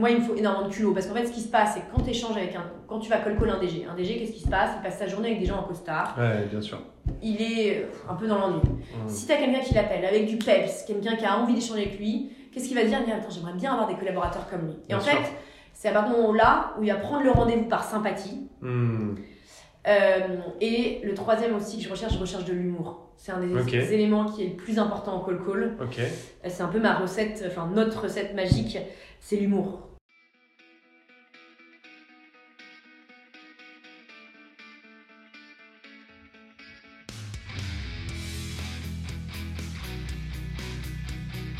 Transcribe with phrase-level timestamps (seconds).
[0.00, 1.80] moi, il me faut énormément de culot parce qu'en fait, ce qui se passe, c'est
[1.80, 2.64] que quand tu échanges avec un.
[2.88, 4.70] Quand tu vas call un DG, un DG, qu'est-ce qui se passe?
[4.76, 6.16] Il passe sa journée avec des gens en costard.
[6.18, 6.78] Ouais, bien sûr.
[7.22, 8.60] Il est un peu dans l'ennui.
[8.68, 9.08] Mmh.
[9.08, 11.98] Si tu as quelqu'un qui l'appelle avec du peps, quelqu'un qui a envie d'échanger avec
[11.98, 12.98] lui, qu'est-ce qu'il va dire?
[12.98, 14.72] Il va dire Attends, j'aimerais bien avoir des collaborateurs comme lui.
[14.84, 15.12] Et Bien en sûr.
[15.12, 15.30] fait,
[15.72, 18.48] c'est à partir de moment-là où il va prendre le rendez-vous par sympathie.
[18.60, 19.14] Mmh.
[19.86, 20.18] Euh,
[20.60, 23.06] et le troisième aussi que je recherche, je recherche de l'humour.
[23.16, 25.76] C'est un des éléments qui est le plus important en call call.
[25.80, 28.78] Euh, C'est un peu ma recette, enfin notre recette magique,
[29.20, 29.89] c'est l'humour.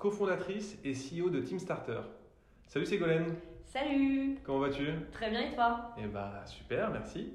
[0.00, 2.00] cofondatrice et CEO de Team Starter.
[2.66, 3.34] Salut Ségolène,
[3.66, 4.38] Salut.
[4.42, 4.86] Comment vas-tu?
[5.12, 5.94] Très bien et toi?
[5.98, 7.34] Eh bah super, merci.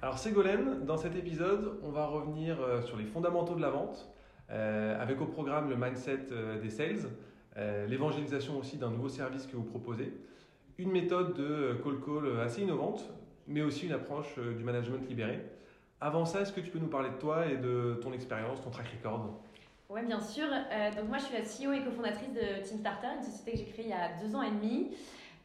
[0.00, 4.10] Alors Ségolène, dans cet épisode, on va revenir euh, sur les fondamentaux de la vente,
[4.50, 7.10] euh, avec au programme le mindset euh, des sales,
[7.58, 10.14] euh, l'évangélisation aussi d'un nouveau service que vous proposez,
[10.78, 13.04] une méthode de euh, call call assez innovante,
[13.46, 15.42] mais aussi une approche du management libéré.
[16.00, 18.70] Avant ça, est-ce que tu peux nous parler de toi et de ton expérience, ton
[18.70, 19.42] track record?
[19.92, 20.46] Ouais, bien sûr.
[20.46, 23.58] Euh, donc moi, je suis la CEO et cofondatrice de Team Starter, une société que
[23.58, 24.88] j'ai créée il y a deux ans et demi.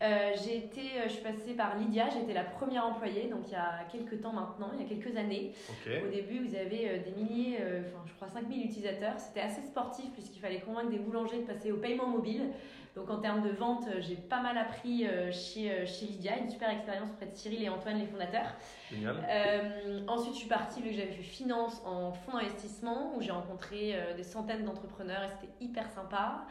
[0.01, 3.41] Euh, j'ai été, euh, je suis passée par Lydia, j'ai été la première employée, donc
[3.47, 5.51] il y a quelques temps maintenant, il y a quelques années.
[6.05, 9.19] Au début, vous avez des milliers, euh, enfin je crois 5000 utilisateurs.
[9.19, 12.43] C'était assez sportif puisqu'il fallait convaincre des boulangers de passer au paiement mobile.
[12.97, 16.39] Donc en termes de vente, euh, j'ai pas mal appris euh, chez, euh, chez Lydia,
[16.39, 18.55] une super expérience auprès de Cyril et Antoine, les fondateurs.
[18.91, 19.23] Génial.
[19.29, 23.29] Euh, ensuite, je suis partie, vu que j'avais fait finance en fonds d'investissement, où j'ai
[23.31, 26.45] rencontré des centaines d'entrepreneurs et c'était hyper sympa.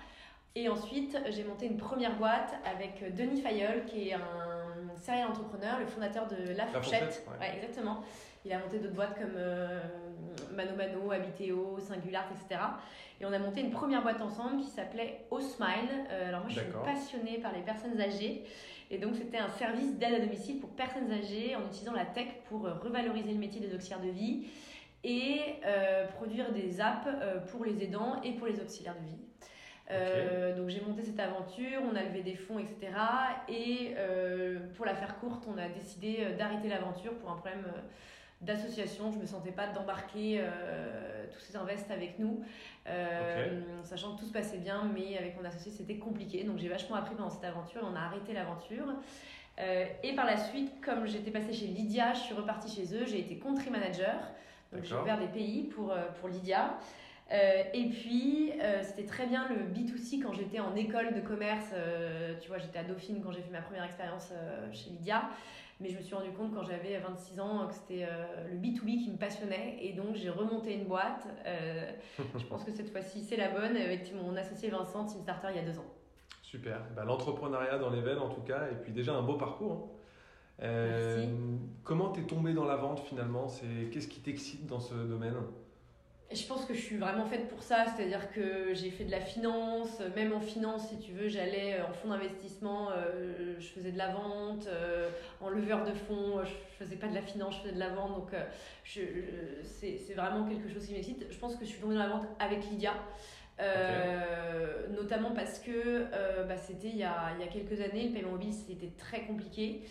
[0.54, 5.80] Et ensuite, j'ai monté une première boîte avec Denis Fayeul, qui est un serial entrepreneur,
[5.80, 7.02] le fondateur de La Fourchette.
[7.02, 7.38] Fourchette, ouais.
[7.48, 8.04] Ouais, exactement.
[8.46, 9.80] Il a monté d'autres boîtes comme euh,
[10.54, 12.60] Mano Mano, Habiteo, Singulart, etc.
[13.20, 15.90] Et on a monté une première boîte ensemble qui s'appelait O Smile.
[16.10, 18.44] Euh, alors moi, je suis passionnée par les personnes âgées.
[18.88, 22.28] Et donc, c'était un service d'aide à domicile pour personnes âgées en utilisant la tech
[22.48, 24.46] pour euh, revaloriser le métier des auxiliaires de vie
[25.02, 27.08] et euh, produire des apps
[27.50, 29.18] pour les aidants et pour les auxiliaires de vie.
[29.90, 32.92] Euh, Donc j'ai monté cette aventure, on a levé des fonds, etc.
[33.48, 37.64] Et euh, pour la faire courte, on a décidé d'arrêter l'aventure pour un problème
[38.46, 39.12] d'association.
[39.12, 42.42] Je me sentais pas d'embarquer euh, tous ces invests avec nous,
[42.88, 46.44] euh, sachant que tout se passait bien, mais avec mon associé c'était compliqué.
[46.44, 48.86] Donc j'ai vachement appris pendant cette aventure et on a arrêté l'aventure.
[49.58, 53.04] Euh, et par la suite, comme j'étais passée chez Lydia, je suis repartie chez eux,
[53.06, 54.16] j'ai été country manager.
[54.72, 56.78] Donc j'ai ouvert des pays pour, pour Lydia.
[57.32, 61.70] Euh, et puis, euh, c'était très bien le B2C quand j'étais en école de commerce.
[61.74, 64.32] euh, tu vois, j'étais à Dauphine quand j'ai fait ma première expérience
[64.72, 65.28] chez Lydia.
[65.78, 69.04] Mais je me suis rendu compte quand j'avais 26 ans que c'était euh, le B2B
[69.04, 69.76] qui me passionnait.
[69.81, 71.26] Et donc, j'ai remonté une boîte.
[71.44, 71.91] Euh,
[72.38, 75.56] je pense que cette fois-ci, c'est la bonne avec mon associé Vincent, Team Starter, il
[75.56, 75.84] y a deux ans.
[76.42, 76.81] Super.
[76.94, 79.72] Bah, L'entrepreneuriat dans les veines en tout cas, et puis déjà un beau parcours.
[79.72, 80.62] hein.
[80.62, 81.32] Euh, Merci.
[81.84, 83.47] comment t'es tombé dans la vente finalement?
[83.48, 85.34] C'est qu'est-ce qui t'excite dans ce domaine?
[86.32, 89.20] Je pense que je suis vraiment faite pour ça, c'est-à-dire que j'ai fait de la
[89.20, 93.92] finance, même en finance, si tu veux, j'allais euh, en fonds d'investissement, euh, je faisais
[93.92, 95.09] de la vente, euh,
[95.41, 96.50] en leveur de fonds, je
[96.84, 98.42] faisais pas de la finance, je faisais de la vente, donc euh,
[98.83, 101.24] je, je- c'est vraiment quelque chose qui m'excite.
[101.30, 102.95] Je pense que je suis tombée dans la vente avec Lydia.
[104.97, 106.06] notamment parce que
[106.48, 109.21] bah, c'était il, y a- il y a quelques années, le paiement mobile c'était très
[109.27, 109.83] compliqué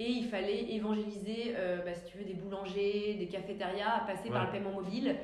[0.00, 1.54] et il fallait évangéliser,
[1.84, 5.14] bah, si tu veux, des boulangers, des cafétérias à passer par le paiement mobile.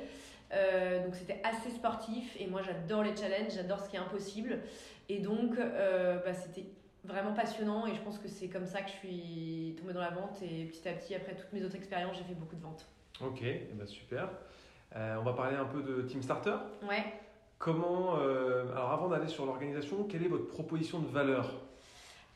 [0.53, 4.59] Euh, donc c'était assez sportif et moi j'adore les challenges, j'adore ce qui est impossible
[5.09, 6.65] et donc euh, bah, c'était
[7.05, 10.11] vraiment passionnant et je pense que c'est comme ça que je suis tombée dans la
[10.11, 12.85] vente et petit à petit après toutes mes autres expériences j'ai fait beaucoup de ventes.
[13.21, 13.43] Ok,
[13.75, 14.29] ben, super.
[14.97, 16.57] Euh, on va parler un peu de Team Starter.
[16.83, 17.05] Ouais.
[17.59, 21.61] Comment, alors avant d'aller sur l'organisation, quelle est votre proposition de valeur?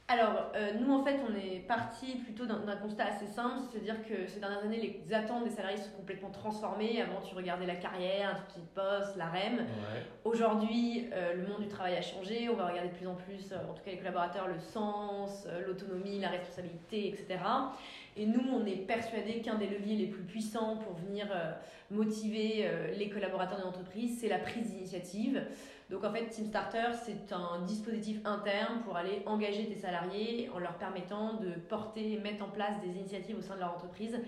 [0.06, 4.26] Alors, euh, nous, en fait, on est parti plutôt d'un constat assez simple, c'est-à-dire que
[4.26, 7.00] ces dernières années, les attentes des salariés sont complètement transformées.
[7.00, 9.64] Avant, tu regardais la carrière, un petit poste, la REM.
[10.24, 12.50] Aujourd'hui, euh, le monde du travail a changé.
[12.50, 15.48] On va regarder de plus en plus, euh, en tout cas les collaborateurs, le sens,
[15.66, 17.38] l'autonomie, la responsabilité, etc.
[18.18, 21.26] Et nous, on est persuadés qu'un des leviers les plus puissants pour venir
[21.90, 25.42] motiver les collaborateurs de l'entreprise, c'est la prise d'initiative.
[25.90, 30.58] Donc en fait, Team Starter, c'est un dispositif interne pour aller engager tes salariés en
[30.58, 34.18] leur permettant de porter et mettre en place des initiatives au sein de leur entreprise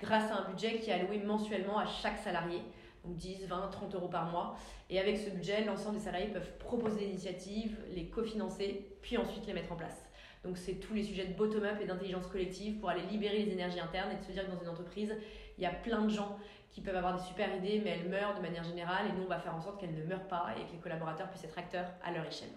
[0.00, 2.60] grâce à un budget qui est alloué mensuellement à chaque salarié.
[3.04, 4.56] Donc 10, 20, 30 euros par mois.
[4.90, 9.46] Et avec ce budget, l'ensemble des salariés peuvent proposer des initiatives, les cofinancer, puis ensuite
[9.46, 10.04] les mettre en place.
[10.42, 13.80] Donc c'est tous les sujets de bottom-up et d'intelligence collective pour aller libérer les énergies
[13.80, 15.14] internes et de se dire que dans une entreprise,
[15.56, 16.38] il y a plein de gens
[16.74, 19.28] qui peuvent avoir des super idées, mais elles meurent de manière générale, et nous, on
[19.28, 21.86] va faire en sorte qu'elles ne meurent pas et que les collaborateurs puissent être acteurs
[22.04, 22.50] à leur échelle.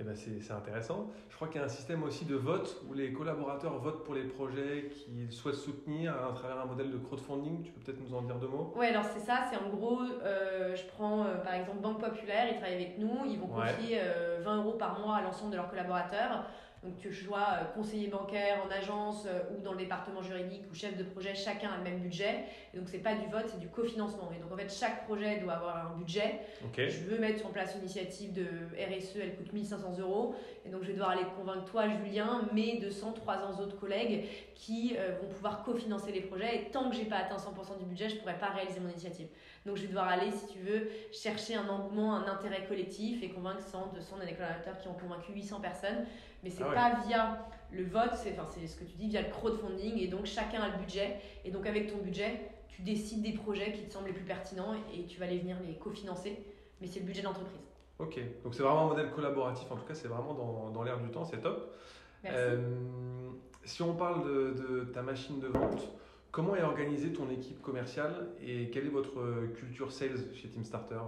[0.00, 1.06] Eh ben c'est intéressant.
[1.30, 4.14] Je crois qu'il y a un système aussi de vote où les collaborateurs votent pour
[4.14, 7.62] les projets qu'ils souhaitent soutenir à travers un modèle de crowdfunding.
[7.62, 8.74] Tu peux peut-être nous en dire deux mots?
[8.76, 9.44] Oui, alors c'est ça.
[9.48, 13.24] C'est en gros, euh, je prends euh, par exemple Banque Populaire, ils travaillent avec nous.
[13.24, 14.00] Ils vont confier
[14.42, 16.44] 20 euh, euros par mois à l'ensemble de leurs collaborateurs.
[16.84, 20.74] Donc que je sois conseiller bancaire en agence euh, ou dans le département juridique ou
[20.74, 22.44] chef de projet, chacun a le même budget.
[22.74, 24.30] Et donc c'est pas du vote, c'est du cofinancement.
[24.36, 26.40] Et donc en fait chaque projet doit avoir un budget.
[26.76, 30.34] Je veux mettre en place une initiative de RSE, elle coûte 1500 euros.
[30.66, 34.94] Et donc je vais devoir aller convaincre toi, Julien, mes 200, 300 autres collègues qui
[34.98, 36.56] euh, vont pouvoir cofinancer les projets.
[36.56, 39.28] Et tant que j'ai pas atteint 100% du budget, je pourrais pas réaliser mon initiative.
[39.66, 43.30] Donc je vais devoir aller, si tu veux, chercher un engouement, un intérêt collectif et
[43.30, 46.04] convaincre 100, 200 des collaborateurs qui ont convaincu 800 personnes.
[46.42, 49.30] Mais c'est ah pas via le vote, c'est enfin, ce que tu dis, via le
[49.30, 53.32] crowdfunding, et donc chacun a le budget, et donc avec ton budget, tu décides des
[53.32, 56.44] projets qui te semblent les plus pertinents, et tu vas les venir les cofinancer,
[56.80, 57.60] mais c'est le budget d'entreprise.
[57.98, 60.98] Ok, donc c'est vraiment un modèle collaboratif, en tout cas c'est vraiment dans, dans l'air
[60.98, 61.74] du temps, c'est top.
[62.22, 62.38] Merci.
[62.38, 63.30] Euh,
[63.64, 65.88] si on parle de, de, ta machine de vente,
[66.34, 70.98] comment est organisée ton équipe commerciale et quelle est votre culture sales chez Team Starter?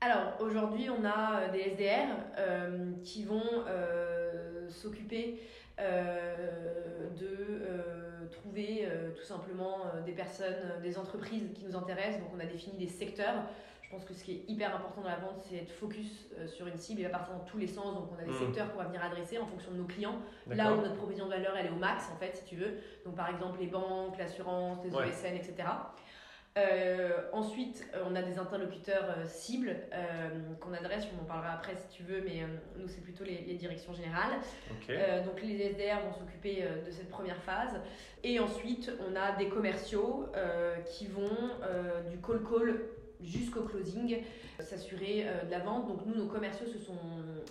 [0.00, 5.42] Alors aujourd'hui, on a euh, des SDR euh, qui vont euh, s'occuper
[5.78, 5.86] de
[8.32, 12.18] trouver tout simplement des personnes, des entreprises qui nous intéressent.
[12.18, 13.44] Donc on a défini des secteurs.
[13.88, 16.66] Je pense que ce qui est hyper important dans la vente, c'est être focus sur
[16.66, 17.94] une cible et va partir dans tous les sens.
[17.94, 18.38] Donc on a des mmh.
[18.38, 20.16] secteurs qu'on va venir adresser en fonction de nos clients.
[20.46, 22.80] Là où notre provision de valeur elle est au max en fait, si tu veux.
[23.06, 25.64] Donc par exemple les banques, l'assurance, les OSN, etc.
[26.58, 29.76] Euh, ensuite, euh, on a des interlocuteurs euh, cibles
[30.60, 32.42] qu'on adresse, on en parlera après si tu veux, mais
[32.76, 34.38] nous c'est plutôt les, directions générales.
[35.24, 37.80] donc les SDR vont s'occuper de cette première phase.
[38.24, 40.26] Et ensuite, on a des commerciaux
[40.86, 41.50] qui vont
[42.10, 42.80] du call-call
[43.22, 44.22] jusqu'au closing,
[44.60, 45.88] s'assurer de la vente.
[45.88, 46.98] Donc nous, nos commerciaux, ce sont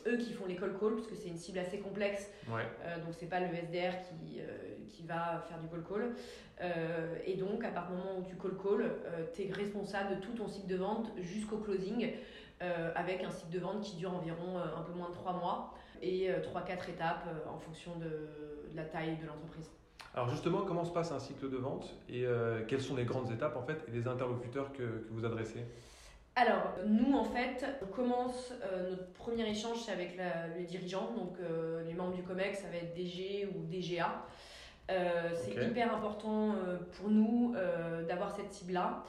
[0.07, 2.29] eux qui font les call call parce que c'est une cible assez complexe.
[2.49, 2.63] Ouais.
[3.05, 4.41] donc c'est pas le SDR qui,
[4.87, 6.15] qui va faire du call call.
[6.61, 10.15] Euh, et donc, à partir du moment où tu call call, euh, tu es responsable
[10.15, 12.13] de tout ton cycle de vente jusqu'au closing,
[12.61, 15.73] euh, avec un cycle de vente qui dure environ un peu moins de 3 mois
[16.01, 19.71] et 3-4 étapes en fonction de, la taille de l'entreprise.
[20.13, 22.25] Alors justement, comment se passe un cycle de vente et
[22.67, 25.63] quelles sont les grandes étapes en fait et les interlocuteurs que, que vous adressez?
[26.35, 28.51] Alors, nous, en fait, on commence
[28.89, 30.17] notre premier échange avec
[30.57, 31.37] les dirigeants, donc
[31.85, 34.25] les membres du COMEX, ça va être DG ou DGA.
[34.89, 39.03] Euh, c'est hyper important euh, pour nous euh, d'avoir cette cible-là,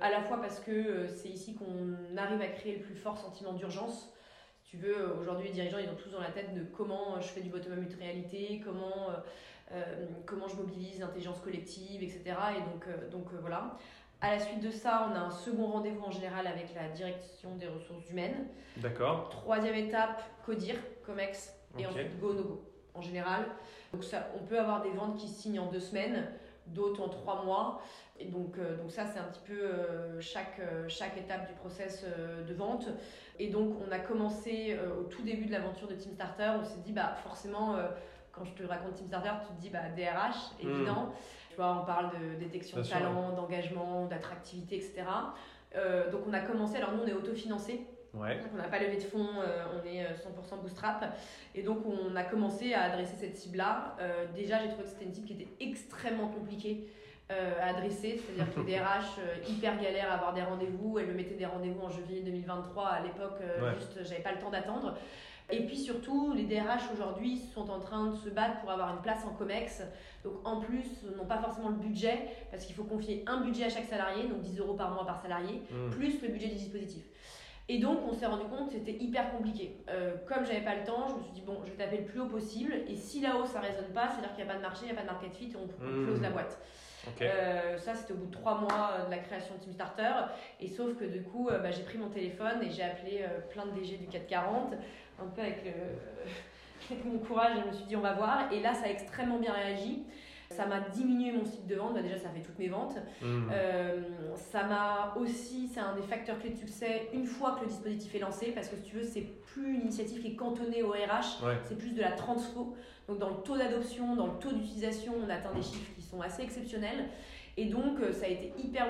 [0.00, 3.52] à la fois parce que c'est ici qu'on arrive à créer le plus fort sentiment
[3.52, 4.10] d'urgence.
[4.62, 7.26] Si tu veux, aujourd'hui, les dirigeants, ils ont tous dans la tête de comment je
[7.26, 9.10] fais du bottom-up réalité, comment,
[10.26, 12.22] comment je mobilise l'intelligence collective, etc.
[12.56, 13.76] Et donc, donc voilà.
[14.20, 17.56] À la suite de ça, on a un second rendez-vous en général avec la direction
[17.56, 18.46] des ressources humaines.
[18.78, 19.28] D'accord.
[19.28, 22.70] Troisième étape, CODIR, COMEX, et ensuite Go No Go.
[22.94, 23.46] En général,
[23.92, 26.28] donc ça, on peut avoir des ventes qui signent en deux semaines,
[26.68, 27.82] d'autres en trois mois.
[28.18, 31.54] Et donc, euh, donc ça, c'est un petit peu euh, chaque, euh, chaque étape du
[31.54, 32.86] process de vente.
[33.38, 36.52] Et donc, on a commencé au tout début de l'aventure de Team Starter.
[36.60, 37.76] On s'est dit, bah, forcément,
[38.34, 40.68] quand je te raconte Team Starter, tu te dis, bah, DRH, hmm.
[40.68, 41.12] évident.
[41.50, 45.04] Tu vois, on parle de détection de talent, d'engagement, d'attractivité, etc.
[46.10, 47.86] donc, on a commencé, alors nous, on est autofinancé.
[48.12, 51.14] on n'a pas levé de fonds, on est 100% bootstrap.
[51.54, 53.96] Et donc, on a commencé à adresser cette cible-là.
[54.00, 56.88] Euh, déjà, j'ai trouvé que c'était une cible qui était extrêmement compliquée
[57.30, 58.20] euh, à adresser.
[58.20, 60.98] C'est-à-dire que les DRH, euh, hyper galère à avoir des rendez-vous.
[60.98, 62.86] Elles me mettaient des rendez-vous en juillet 2023.
[62.86, 63.40] À l'époque,
[63.78, 64.96] juste, j'avais pas le temps d'attendre.
[65.50, 69.02] Et puis surtout, les DRH aujourd'hui sont en train de se battre pour avoir une
[69.02, 69.82] place en COMEX.
[70.24, 73.68] Donc en plus, n'ont pas forcément le budget, parce qu'il faut confier un budget à
[73.68, 75.90] chaque salarié, donc 10 euros par mois par salarié, mmh.
[75.90, 77.04] plus le budget du dispositif.
[77.68, 79.76] Et donc, on s'est rendu compte que c'était hyper compliqué.
[79.88, 82.04] Euh, comme j'avais pas le temps, je me suis dit, bon, je vais taper le
[82.04, 82.74] plus haut possible.
[82.88, 84.92] Et si là-haut, ça résonne pas, c'est-à-dire qu'il n'y a pas de marché, il n'y
[84.92, 86.04] a pas de market fit, on, on Mmh.
[86.06, 86.58] close la boîte.
[87.22, 90.12] Euh, ça, c'était au bout de trois mois de la création de Team Starter.
[90.60, 93.40] Et sauf que du coup, euh, bah, j'ai pris mon téléphone et j'ai appelé euh,
[93.50, 94.74] plein de DG du 440,
[95.22, 97.58] un peu avec, le- avec mon courage.
[97.62, 98.52] Je me suis dit, on va voir.
[98.52, 100.02] Et là, ça a extrêmement bien réagi.
[100.50, 101.94] Ça m'a diminué mon cycle de vente.
[101.94, 102.96] Bah, déjà, ça fait toutes mes ventes.
[103.22, 103.48] Hmm.
[103.50, 104.02] Euh,
[104.36, 108.14] ça m'a aussi, c'est un des facteurs clés de succès une fois que le dispositif
[108.14, 110.90] est lancé, parce que si tu veux, c'est plus une initiative qui est cantonnée au
[110.90, 111.56] RH, Ouais.
[111.64, 112.76] c'est plus de la transfo.
[113.08, 116.20] Donc dans le taux d'adoption, dans le taux d'utilisation, on atteint des chiffres qui sont
[116.20, 117.06] assez exceptionnels.
[117.56, 118.88] Et donc euh, ça a été hyper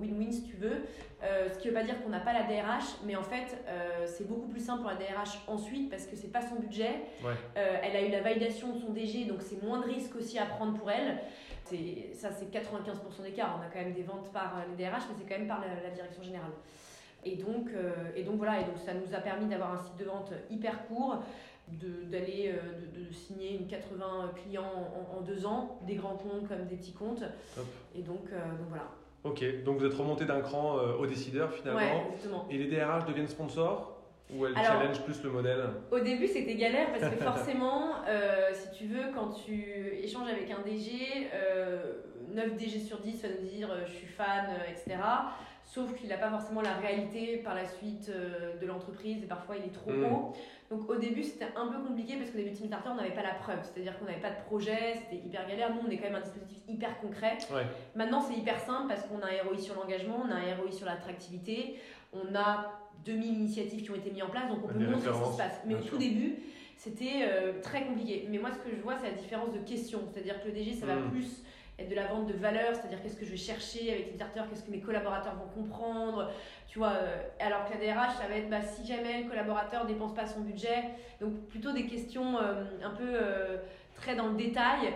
[0.00, 0.82] win-win si tu veux.
[1.22, 3.56] Euh, ce qui ne veut pas dire qu'on n'a pas la DRH, mais en fait
[3.68, 7.00] euh, c'est beaucoup plus simple pour la DRH ensuite parce que c'est pas son budget.
[7.24, 7.32] Ouais.
[7.56, 10.38] Euh, elle a eu la validation de son DG, donc c'est moins de risques aussi
[10.38, 11.18] à prendre pour elle.
[11.64, 13.58] Ça c'est 95% d'écart.
[13.58, 15.60] On a quand même des ventes par euh, les DRH, mais c'est quand même par
[15.60, 16.52] la, la direction générale.
[17.26, 19.96] Et donc, euh, et donc voilà, et donc ça nous a permis d'avoir un site
[19.98, 21.24] de vente hyper court,
[21.68, 24.64] d'aller euh, de, de signer une 80 clients
[25.12, 27.24] en, en deux ans, des grands comptes comme des petits comptes.
[27.54, 27.64] Top.
[27.94, 28.88] Et donc, euh, donc voilà.
[29.24, 31.80] Ok, donc vous êtes remonté d'un cran euh, aux décideurs finalement.
[31.80, 32.46] Ouais, exactement.
[32.50, 34.00] Et les DRH deviennent sponsors
[34.32, 35.64] Ou elles Alors- challenge plus le modèle?
[35.90, 40.48] Au début, c'était galère parce que forcément, euh, si tu veux, quand tu échanges avec
[40.52, 41.94] un DG, euh,
[42.32, 44.98] 9 DG sur 10 va nous dire je suis fan, etc.
[45.66, 49.56] Sauf qu'il n'a pas forcément la réalité par la suite euh, de l'entreprise et parfois
[49.56, 50.04] il est trop Mm.
[50.04, 50.32] haut.
[50.70, 53.10] Donc au début, c'était un peu compliqué parce qu'au début de Team Starter, on n'avait
[53.14, 53.58] pas la preuve.
[53.62, 55.74] C'est-à-dire qu'on n'avait pas de projet, c'était hyper galère.
[55.74, 57.36] Nous, on est quand même un dispositif hyper concret.
[57.52, 57.62] Ouais.
[57.96, 60.70] Maintenant, c'est hyper simple parce qu'on a un ROI sur l'engagement, on a un ROI
[60.72, 61.76] sur l'attractivité,
[62.12, 62.72] on a
[63.04, 65.32] 2000 initiatives qui ont été mises en place, donc on peut Des montrer ce qui
[65.32, 65.60] se passe.
[65.66, 65.90] Mais au sûr.
[65.92, 66.36] tout début,
[66.76, 68.26] c'était euh, très compliqué.
[68.30, 70.00] Mais moi, ce que je vois, c'est la différence de questions.
[70.12, 71.10] C'est-à-dire que le DG, ça va Mm.
[71.10, 71.42] plus
[71.78, 74.48] être de la vente de valeur, c'est-à-dire qu'est-ce que je vais chercher avec les starters,
[74.48, 76.30] qu'est-ce que mes collaborateurs vont comprendre,
[76.66, 76.92] tu vois.
[76.92, 80.26] euh, alors que la DRH, ça va être bah, si jamais le collaborateur dépense pas
[80.26, 80.84] son budget,
[81.20, 83.58] donc plutôt des questions euh, un peu euh,
[83.94, 84.92] très dans le détail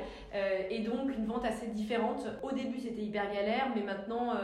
[0.69, 2.27] et donc une vente assez différente.
[2.43, 4.35] Au début, c'était hyper galère, mais maintenant,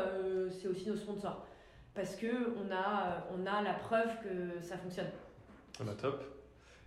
[0.50, 1.45] c'est aussi nos sponsors
[1.95, 5.11] parce que on a, on a la preuve que ça fonctionne.
[5.78, 6.25] Ah bah top.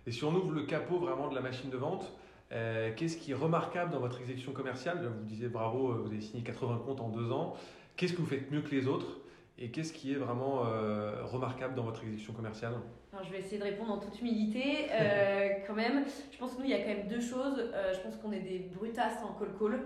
[0.06, 2.12] Et si on ouvre le capot vraiment de la machine de vente,
[2.52, 4.98] euh, qu'est-ce qui est remarquable dans votre exécution commerciale?
[5.02, 7.54] Vous disiez bravo, euh, vous avez signé 80 comptes en deux ans.
[7.96, 9.18] Qu'est-ce que vous faites mieux que les autres?
[9.58, 12.72] Et qu'est-ce qui est vraiment euh, remarquable dans votre exécution commerciale?
[13.12, 16.04] Alors, je vais essayer de répondre en toute humilité euh, quand même.
[16.32, 17.58] Je pense que nous, il y a quand même deux choses.
[17.58, 19.80] Euh, je pense qu'on est des brutasses en call-call.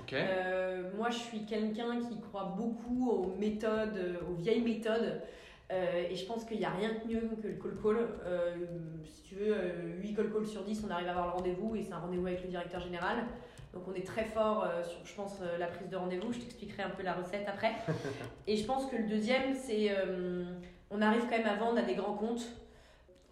[0.00, 5.20] Ok Euh, moi, je suis quelqu'un qui croit beaucoup aux méthodes, aux vieilles méthodes.
[5.70, 8.08] Euh, et je pense qu'il n'y a rien de mieux que le call-call.
[8.24, 8.56] Euh,
[9.04, 11.82] si tu veux, euh, 8 call-call sur 10, on arrive à avoir le rendez-vous et
[11.82, 13.18] c'est un rendez-vous avec le directeur général.
[13.72, 16.32] Donc on est très fort euh, sur, je pense, la prise de rendez-vous.
[16.32, 17.72] Je t'expliquerai un peu la recette après.
[18.48, 19.90] et je pense que le deuxième, c'est
[20.90, 22.46] on arrive quand même à vendre à des grands comptes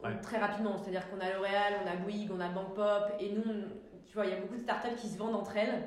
[0.00, 0.10] Ouais.
[0.22, 0.78] très rapidement.
[0.78, 3.10] C'est-à-dire qu'on a L'Oréal, on a Bouygues, on a Bank Pop.
[3.18, 5.56] Et nous, on- tu vois, il y a beaucoup de startups qui se vendent entre
[5.56, 5.82] elles.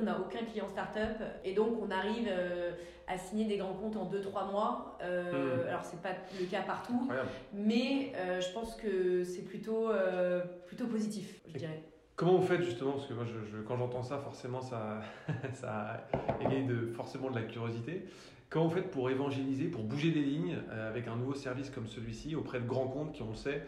[0.00, 2.72] On n'a aucun client startup et donc on arrive euh,
[3.06, 4.98] à signer des grands comptes en 2-3 mois.
[5.02, 5.68] Euh, Hmm.
[5.68, 7.28] Alors c'est pas le cas partout, Incroyable.
[7.52, 11.82] mais euh, je pense que c'est plutôt, euh, plutôt positif, je dirais.
[12.16, 12.92] Comment vous faites justement?
[12.92, 15.00] Parce que moi, je, je- quand j'entends ça, forcément, ça,
[15.52, 16.06] ça
[16.40, 18.04] égaye de, forcément de la curiosité.
[18.50, 20.58] Comment vous faites pour évangéliser, pour bouger des lignes
[20.88, 23.64] avec un nouveau service comme celui-ci auprès de grands comptes qui, on le sait,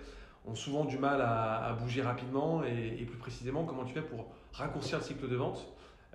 [0.46, 4.02] ont souvent du mal à, à bouger rapidement et, et plus précisément, comment tu fais
[4.02, 5.66] pour raccourcir le cycle de vente?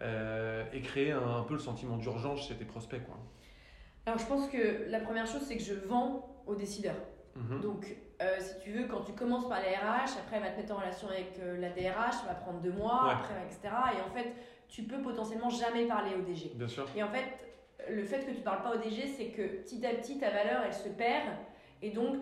[0.02, 3.18] Euh, et créer un, un peu le sentiment d'urgence chez tes prospects quoi.
[4.06, 6.96] Alors je pense que la première chose c'est que je vends aux décideurs.
[7.36, 7.62] Mhm.
[7.62, 10.58] Donc, euh, si tu veux, quand tu commences par la RH, après elle va te
[10.58, 13.14] mettre en relation avec euh, la DRH, ça va prendre deux mois, Ouais.
[13.14, 13.74] après, etc.
[13.98, 14.34] Et en fait,
[14.68, 16.52] tu peux potentiellement jamais parler au DG.
[16.56, 16.86] Bien sûr.
[16.96, 17.24] Et en fait,
[17.90, 20.62] le fait que tu parles pas au DG, c'est que petit à petit, ta valeur,
[20.66, 21.26] elle se perd.
[21.82, 22.18] Et donc,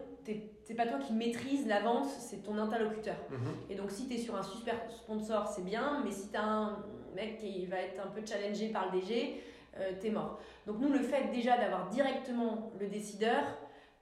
[0.63, 3.15] c'est pas toi qui maîtrise la vente, c'est ton interlocuteur.
[3.31, 3.37] Mhm.
[3.71, 6.43] Et donc, si tu es sur un super sponsor, c'est bien, mais si tu as
[6.45, 9.41] un mec qui va être un peu challengé par le DG,
[9.79, 10.39] euh, t'es mort.
[10.65, 13.43] Donc, nous, le fait déjà d'avoir directement le décideur,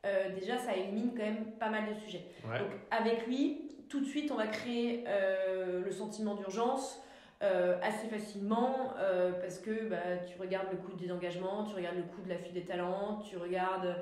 [0.06, 2.26] euh, déjà, ça élimine quand même pas mal de sujets.
[2.50, 2.60] Ouais.
[2.60, 7.02] Donc, avec lui, tout de suite, on va créer euh, le sentiment d'urgence.
[7.40, 8.96] assez facilement
[9.42, 12.38] parce que bah, tu regardes le coût des engagements, tu regardes le coût de la
[12.38, 13.96] fuite des talents, tu regardes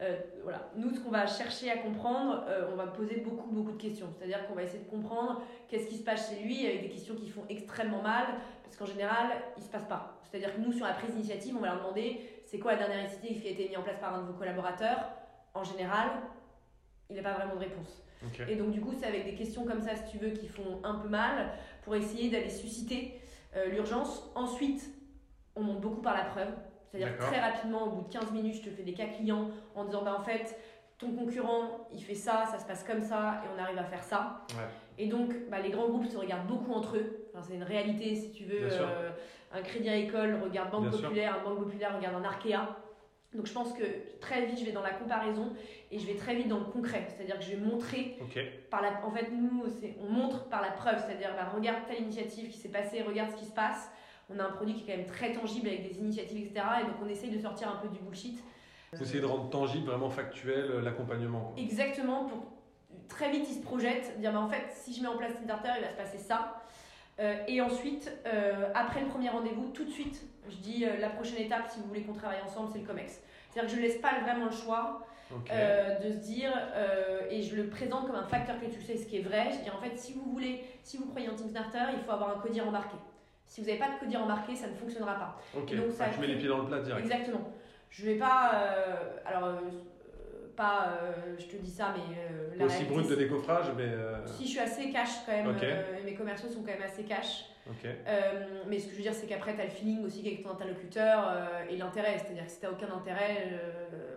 [0.00, 0.70] euh, voilà.
[0.76, 4.06] Nous, ce qu'on va chercher à comprendre, euh, on va poser beaucoup, beaucoup de questions.
[4.16, 7.14] C'est-à-dire qu'on va essayer de comprendre qu'est-ce qui se passe chez lui avec des questions
[7.14, 8.26] qui font extrêmement mal,
[8.62, 10.18] parce qu'en général, il se passe pas.
[10.22, 13.00] C'est-à-dire que nous, sur la prise d'initiative, on va leur demander c'est quoi la dernière
[13.00, 15.10] initiative qui a été mise en place par un de vos collaborateurs?
[15.54, 16.10] En général,
[17.10, 18.04] il n'a pas vraiment de réponse.
[18.48, 20.80] Et donc, du coup, c'est avec des questions comme ça, si tu veux, qui font
[20.84, 21.52] un peu mal,
[21.82, 23.20] pour essayer d'aller susciter
[23.56, 24.30] euh, l'urgence.
[24.34, 24.90] Ensuite,
[25.54, 26.52] on monte beaucoup par la preuve.
[26.90, 29.84] C'est-à-dire très rapidement, au bout de 15 minutes, je te fais des cas clients en
[29.84, 30.58] disant bah, en fait,
[30.98, 34.02] ton concurrent, il fait ça, ça se passe comme ça, et on arrive à faire
[34.02, 34.44] ça.
[34.50, 34.64] Ouais.
[34.98, 37.28] Et donc, bah, les grands groupes se regardent beaucoup entre eux.
[37.32, 38.64] Enfin, c'est une réalité, si tu veux.
[38.64, 39.10] Euh,
[39.52, 41.02] un Crédit Agricole regarde Banque Bien sûr.
[41.02, 42.76] Populaire, un Banque Populaire regarde un Arkea.
[43.34, 43.84] Donc, je pense que
[44.20, 45.52] très vite, je vais dans la comparaison
[45.90, 47.06] et je vais très vite dans le concret.
[47.08, 48.18] C'est-à-dire que je vais montrer
[48.70, 49.04] par la.
[49.04, 49.64] En fait, nous,
[50.00, 50.98] on montre par la preuve.
[51.06, 53.90] C'est-à-dire, bah, regarde telle initiative qui s'est passée, regarde ce qui se passe.
[54.30, 56.66] On a un produit qui est quand même très tangible avec des initiatives, etc.
[56.82, 58.42] Et donc, on essaye de sortir un peu du bullshit.
[58.92, 61.54] Vous essayez de rendre tangible, vraiment factuel, euh, l'accompagnement.
[61.56, 62.46] Exactement, pour
[63.08, 65.70] très vite ils se projettent, dire bah, en fait si je mets en place Tinderter
[65.78, 66.62] il va se passer ça.
[67.20, 71.08] Euh, et ensuite, euh, après le premier rendez-vous, tout de suite, je dis euh, la
[71.08, 73.20] prochaine étape si vous voulez qu'on travaille ensemble, c'est le COMEX.
[73.50, 76.50] C'est-à-dire que je ne laisse pas vraiment le choix de se dire,
[77.28, 79.50] et je le présente comme un facteur clé de succès, ce qui est vrai.
[79.52, 82.36] Je dis en fait, si vous voulez, si vous croyez en Teamstarter, il faut avoir
[82.36, 82.96] un codir embarqué.
[83.48, 85.40] Si vous n'avez pas de codir embarqué, ça ne fonctionnera pas.
[85.56, 85.74] ok.
[85.74, 87.04] donc, ça Ah, tu mets les pieds dans le plat direct.
[87.06, 87.50] Exactement.
[87.90, 88.52] Je vais pas.
[88.54, 89.54] euh, alors, euh,
[90.54, 90.88] pas.
[91.00, 92.56] euh, je te dis ça, mais.
[92.58, 93.88] la Aussi brut de décoffrage, mais.
[94.26, 95.62] Si je suis assez cash quand même, Ok.
[95.62, 97.46] et mes commerciaux sont quand même assez cash.
[98.66, 100.50] Mais ce que je veux dire, c'est qu'après, tu as le feeling aussi avec ton
[100.50, 101.32] interlocuteur
[101.70, 102.18] et l'intérêt.
[102.18, 103.48] C'est-à-dire que si tu aucun intérêt,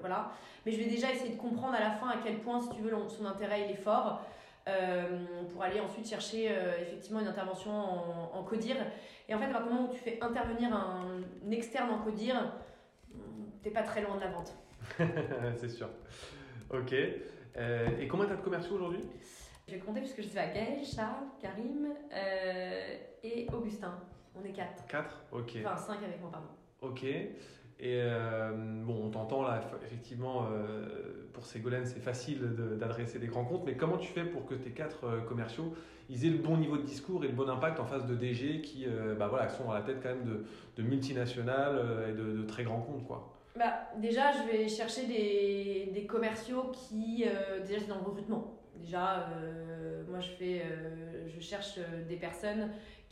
[0.01, 0.31] voilà.
[0.65, 2.81] Mais je vais déjà essayer de comprendre à la fin à quel point, si tu
[2.81, 4.21] veux, son intérêt il est fort.
[4.67, 8.75] Euh, pour aller ensuite chercher euh, effectivement une intervention en, en codir.
[9.27, 11.99] Et en fait, à partir du moment où tu fais intervenir un, un externe en
[11.99, 12.53] codir,
[13.63, 14.53] t'es pas très loin de la vente.
[15.57, 15.89] c'est sûr.
[16.69, 16.93] Ok.
[17.57, 19.03] Euh, et combien t'as de commerciaux aujourd'hui?
[19.67, 23.99] Je vais compter puisque je suis à Gaël, Charles, Karim euh, et Augustin.
[24.35, 24.85] On est quatre.
[24.87, 25.57] 4 Ok.
[25.63, 26.47] Enfin, cinq avec moi, pardon.
[26.81, 27.05] Ok.
[27.81, 30.85] Et euh, bon, on t'entend là, eff- effectivement, euh,
[31.33, 32.39] pour Ségolène, c'est facile
[32.79, 35.73] d'adresser des grands comptes, mais comment tu fais pour que tes quatre euh, commerciaux
[36.11, 38.85] aient le bon niveau de discours et le bon impact en face de DG qui
[38.85, 40.43] euh, bah, voilà, sont à la tête quand même
[40.77, 43.33] de, multinationales et de, très grands comptes quoi?
[43.57, 47.23] Bah, déjà, je vais chercher des, des commerciaux qui.
[47.65, 48.57] déjà, c'est dans le recrutement.
[48.75, 49.27] Déjà,
[50.09, 50.63] moi, je, fais,
[51.27, 52.69] je cherche des personnes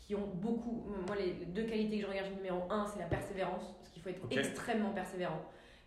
[0.09, 0.83] qui ont beaucoup.
[1.05, 4.09] Moi, les deux qualités que je regarde numéro un, c'est la persévérance, parce qu'il faut
[4.09, 5.39] être extrêmement persévérant.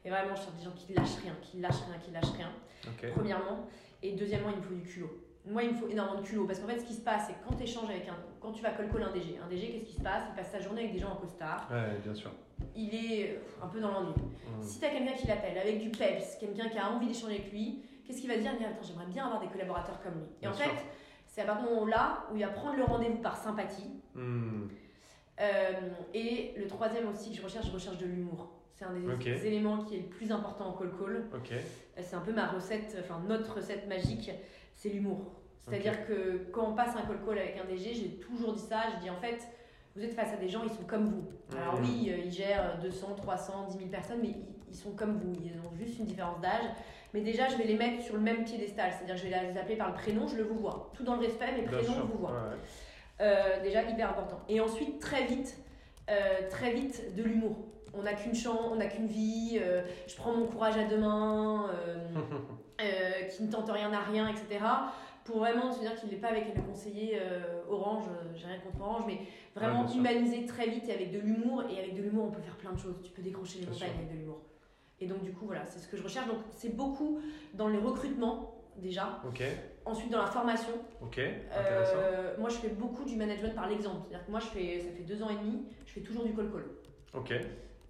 [0.05, 2.53] Et vraiment, je cherche des gens qui lâchent rien, qui lâchent rien, qui lâchent rien.
[3.17, 3.67] Premièrement.
[4.01, 5.11] Et deuxièmement, il me faut du culot.
[5.45, 7.35] Moi, il me faut énormément de culot parce qu'en fait, ce qui se passe, c'est
[7.45, 8.17] quand tu échanges avec un.
[8.41, 10.23] Quand tu vas call un DG, un DG, qu'est-ce qui se passe?
[10.31, 11.69] Il passe sa journée avec des gens en costard.
[11.69, 12.31] Ouais, bien sûr.
[12.77, 14.13] Il est euh, un peu dans l'ennui.
[14.13, 14.63] Mm.
[14.63, 17.51] Si tu as quelqu'un qui l'appelle avec du peps, quelqu'un qui a envie d'échanger avec
[17.51, 18.53] lui, qu'est-ce qu'il va dire?
[18.53, 20.27] Il va dire Attends, j'aimerais bien avoir des collaborateurs comme lui.
[20.27, 20.65] Et Bien en sûr.
[20.65, 20.85] fait,
[21.27, 23.91] c'est à partir du moment là où il va prendre le rendez-vous par sympathie.
[24.14, 24.68] Mm.
[25.40, 25.72] Euh,
[26.14, 28.51] et le troisième aussi que je recherche, je recherche de l'humour.
[28.75, 31.25] C'est un des éléments qui est le plus important en call call.
[31.35, 31.53] Ok.
[32.01, 34.31] C'est un peu ma recette, enfin notre recette magique,
[34.75, 35.33] c'est l'humour.
[35.61, 38.83] C'est-à-dire que quand on passe un call call avec un DG, j'ai toujours dit ça,
[38.94, 39.46] je dis en fait,
[39.94, 41.25] vous êtes face à des gens, ils sont comme vous.
[41.57, 44.35] Alors oui, euh, ils gèrent 200, 300, 10 000 personnes, mais
[44.68, 46.64] ils, sont comme vous, ils ont juste une différence d'âge.
[47.14, 49.77] Mais déjà, je vais les mettre sur le même piédestal, c'est-à-dire je vais les appeler
[49.77, 50.90] par le prénom, je le vous vois.
[50.94, 52.31] Tout dans le respect, mais prénom, je vous vois.
[52.31, 52.57] Ouais.
[53.23, 54.41] Euh, déjà hyper important.
[54.49, 55.57] Et ensuite très vite,
[56.11, 57.57] euh, très vite de l'humour.
[57.95, 59.61] On n'a qu'une chance, on n'a qu'une vie.
[59.61, 61.71] euh, je prends mon courage à deux mains,
[63.31, 64.65] qui ne tente rien à rien, etc.
[65.25, 67.21] Pour vraiment se dire qu'il n'est pas avec le conseiller
[67.69, 69.21] Orange, j'ai rien contre Orange, mais
[69.55, 70.01] vraiment sûr.
[70.01, 71.63] humaniser très vite et avec de l'humour.
[71.71, 72.97] Et avec de l'humour, on peut faire plein de choses.
[73.05, 74.41] Tu peux décrocher les montagnes avec de l'humour.
[74.99, 76.27] Et donc du coup, voilà, c'est ce que je recherche.
[76.27, 77.21] Donc c'est beaucoup
[77.55, 79.21] dans les recrutements déjà.
[79.29, 79.43] Ok.
[79.85, 80.73] Ensuite dans la formation.
[81.01, 81.18] Ok.
[81.18, 81.97] Intéressant.
[81.97, 84.03] Euh, moi, je fais beaucoup du management par l'exemple.
[84.03, 86.33] C'est-à-dire que moi, je fais, ça fait deux ans et demi, je fais toujours du
[86.35, 86.64] call-call.
[87.14, 87.33] Ok.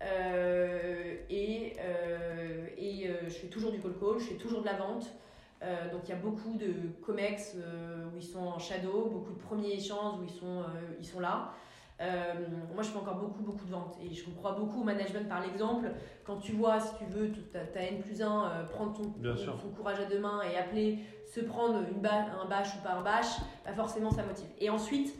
[0.03, 5.13] Euh, et euh, et je fais toujours du call-call, je fais toujours de la vente.
[5.93, 6.73] Donc, il y a beaucoup de
[7.07, 10.65] COMEX où ils sont en shadow, beaucoup de premiers échanges où ils sont,
[10.99, 11.53] ils sont là.
[12.03, 12.35] Euh,
[12.75, 13.97] moi, je fais encore beaucoup, beaucoup de ventes.
[14.03, 15.91] Et je crois beaucoup au management par l'exemple.
[16.25, 19.15] Quand tu vois, si tu veux, ta, N plus 1, prendre ton,
[19.71, 20.99] courage à deux mains et appeler,
[21.33, 24.49] se prendre une ba- un bâche ou pas un bâche, bah forcément, ça motive.
[24.59, 25.15] Et ensuite,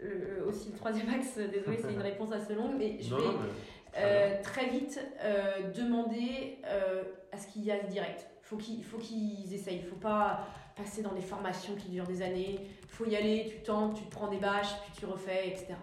[0.00, 3.26] le- aussi le troisième axe, désolé, c'est une réponse assez longue, mais je non, vais
[3.26, 3.48] non, mais
[3.92, 8.26] très euh, très vite euh, demander euh, à ce qu'il y a direct.
[8.40, 9.80] Faut qu'il faut qu'ils essayent.
[9.82, 12.58] Il faut pas passer dans des formations qui durent des années.
[12.88, 15.74] faut y aller, tu tentes, tu te prends des bâches, puis tu refais, etc.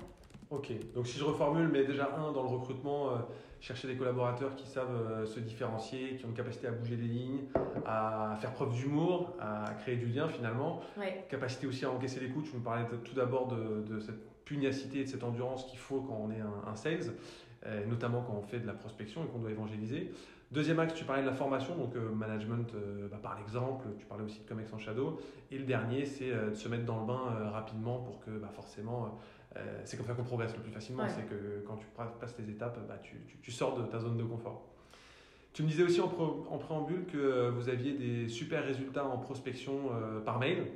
[0.51, 3.17] Ok, donc si je reformule, mais déjà un dans le recrutement, euh,
[3.59, 7.07] chercher des collaborateurs qui savent euh, se différencier, qui ont une capacité à bouger les
[7.07, 7.41] lignes,
[7.85, 12.29] à faire preuve d'humour, à créer du lien finalement, Ouais, capacité aussi à encaisser les
[12.29, 12.49] coups.
[12.49, 16.01] Tu me parlais tout d'abord de, de cette pugnacité et de cette endurance qu'il faut
[16.01, 17.13] quand on est un, un sales,
[17.67, 20.11] euh, notamment quand on fait de la prospection et qu'on doit évangéliser.
[20.51, 22.73] Deuxième axe, tu parlais de la formation, donc management
[23.11, 25.19] bah, par l'exemple, tu parlais aussi de Comex en Shadow.
[25.51, 29.19] Et le dernier, c'est de se mettre dans le bain rapidement pour que bah, forcément,
[29.57, 31.09] euh, c'est comme ça qu'on progresse le plus facilement, Ouais.
[31.09, 31.85] c'est que quand tu
[32.19, 34.65] passes tes étapes, bah, tu, tu- tu sors de ta zone de confort.
[35.53, 39.89] Tu me disais aussi en, préambule que vous aviez des super résultats en prospection
[40.23, 40.67] par mail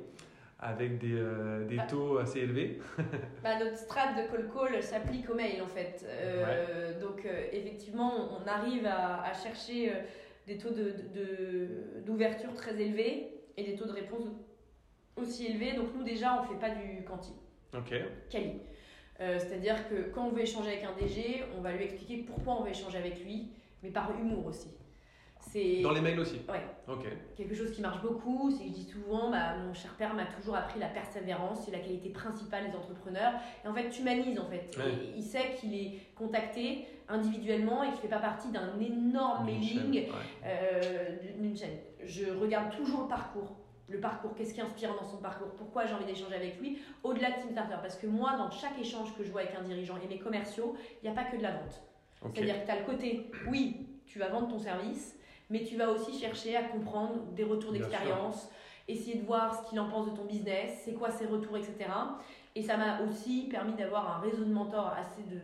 [0.64, 2.80] avec des, euh, des, taux assez élevés
[3.42, 6.04] bah, Notre strat de call call s'applique au mail en fait.
[6.08, 9.92] Euh, donc euh, effectivement, on arrive à, à chercher
[10.46, 14.24] des taux d'ouverture de, de, très élevés et des taux de réponse
[15.16, 15.74] aussi élevés.
[15.74, 17.32] Donc nous déjà, on ne fait pas du quanti.
[17.76, 17.94] Ok.
[18.30, 18.52] Quali.
[19.18, 22.64] C'est-à-dire que quand on veut échanger avec un DG, on va lui expliquer pourquoi on
[22.64, 24.68] veut échanger avec lui, mais par humour aussi.
[25.82, 26.64] Dans les mails aussi Ouais.
[26.88, 27.06] Ok.
[27.36, 30.26] Quelque chose qui marche beaucoup, c'est que je dis souvent, bah, mon cher père m'a
[30.26, 33.34] toujours appris la persévérance, c'est la qualité principale des entrepreneurs.
[33.64, 34.76] Et en fait, tu humanises en fait.
[35.16, 40.06] il sait qu'il est contacté individuellement et qu'il ne fait pas partie d'un énorme mailing
[40.44, 41.78] euh, d'une chaîne.
[42.04, 43.56] Je regarde toujours le parcours.
[43.88, 47.32] Le parcours, qu'est-ce qui inspire dans son parcours Pourquoi j'ai envie d'échanger avec lui Au-delà
[47.32, 49.96] de Team Starter, parce que moi, dans chaque échange que je vois avec un dirigeant
[50.02, 51.82] et mes commerciaux, il n'y a pas que de la vente.
[52.32, 55.18] C'est-à-dire que tu as le côté, oui, tu vas vendre ton service,
[55.50, 58.48] mais tu vas aussi chercher à comprendre des retours d'expérience,
[58.88, 61.76] essayer de voir ce qu'il en pense de ton business, c'est quoi ses retours, etc.
[62.54, 65.40] Et ça m'a aussi permis d'avoir un réseau de mentors assez de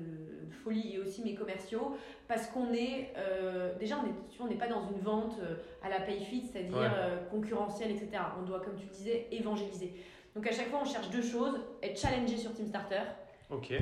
[0.52, 1.96] folie et aussi mes commerciaux
[2.28, 3.96] parce qu'on est euh, déjà
[4.40, 8.22] on n'est pas dans une vente euh, à la pay fit c'est-à-dire euh, concurrentielle etc
[8.38, 9.94] on doit comme tu le disais évangéliser.
[10.34, 13.02] Donc à chaque fois on cherche deux choses être challengé sur Team Starter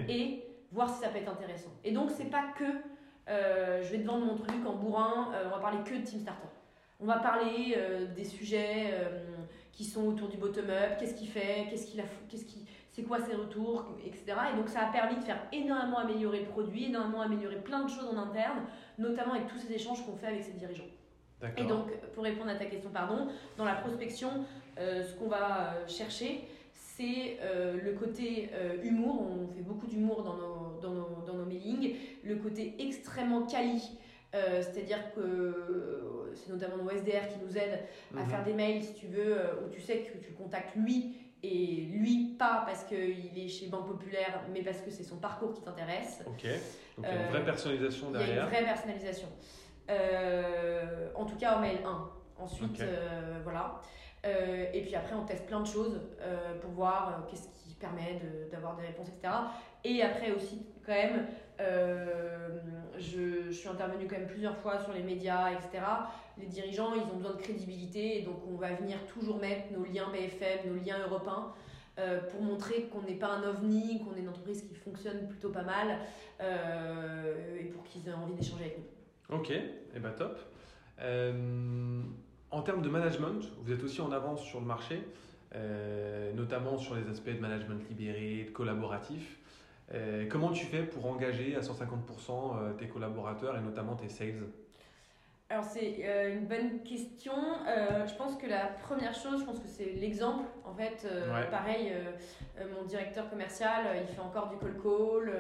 [0.09, 1.71] et voir si ça peut être intéressant.
[1.85, 2.65] Et donc c'est pas que
[3.29, 6.21] euh, je vais te vendre mon truc en bourrin, on va parler que de Team
[6.21, 6.49] Starter.
[7.01, 7.77] On va parler
[8.17, 8.93] des sujets
[9.79, 13.19] qui sont autour du bottom-up, qu'est-ce qu'il fait, qu'est-ce qu'il a, qu'est-ce qui, c'est quoi
[13.21, 14.25] ses retours, etc.
[14.53, 17.91] Et donc ça a permis de faire énormément améliorer le produit, énormément améliorer plein de
[17.91, 18.61] choses en interne,
[18.99, 20.85] notamment avec tous ces échanges qu'on fait avec ses dirigeants.
[21.57, 24.45] Et donc, pour répondre à ta question, pardon, dans la prospection,
[24.77, 27.39] ce qu'on va chercher, c'est
[27.81, 28.51] le côté
[28.83, 29.23] humour.
[29.23, 33.83] On fait beaucoup d'humour dans nos, dans, nos, dans nos mailings le côté extrêmement quali.
[34.35, 37.81] Euh, c'est-à-dire que c'est notamment nos SDR qui nous aident
[38.15, 38.29] à mhm.
[38.29, 41.89] faire des mails, si tu veux, euh, où tu sais que tu contactes lui et
[41.91, 45.63] lui pas parce qu'il est chez Banque Populaire, mais parce que c'est son parcours qui
[45.63, 46.23] t'intéresse.
[46.27, 46.45] Ok,
[46.97, 48.29] donc il y a une vraie euh, personnalisation derrière.
[48.29, 49.29] Il y a une vraie personnalisation.
[51.15, 52.11] en tout cas au mail 1.
[52.41, 52.85] Ensuite,
[53.43, 53.81] voilà.
[54.25, 56.01] et puis après, on teste plein de choses
[56.61, 58.21] pour voir qu'est-ce qui permet
[58.53, 59.35] d'avoir des réponses, etc.
[59.85, 61.27] Et après aussi, quand même,
[61.61, 62.49] euh,
[62.97, 65.85] je, je, suis intervenue quand même plusieurs fois sur les médias, etc.
[66.41, 69.85] Les dirigeants, ils ont besoin de crédibilité, et donc on va venir toujours mettre nos
[69.85, 71.53] liens BFM, nos liens européens,
[71.99, 75.51] euh, pour montrer qu'on n'est pas un ovni, qu'on est une entreprise qui fonctionne plutôt
[75.51, 75.99] pas mal,
[76.41, 79.37] euh, et pour qu'ils aient envie d'échanger avec nous.
[79.37, 79.63] Ok, et
[79.95, 80.39] eh ben top.
[82.51, 85.03] en termes de management, vous êtes aussi en avance sur le marché,
[86.35, 89.39] notamment sur les aspects de management libéré, de collaboratif.
[89.95, 91.71] Euh, comment tu fais pour engager à 150%
[92.31, 94.47] euh, tes collaborateurs et notamment tes sales?
[95.51, 97.33] Alors c'est euh, une bonne question.
[98.07, 100.45] je pense que la première chose, je pense que c'est l'exemple.
[100.65, 101.07] En fait,
[101.51, 101.93] pareil,
[102.77, 105.33] mon directeur commercial, il fait encore du call call.